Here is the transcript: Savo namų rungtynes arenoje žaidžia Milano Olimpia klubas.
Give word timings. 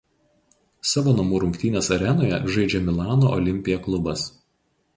Savo 0.91 1.11
namų 1.17 1.41
rungtynes 1.43 1.91
arenoje 1.97 2.41
žaidžia 2.55 2.83
Milano 2.89 3.31
Olimpia 3.39 3.81
klubas. 3.89 4.29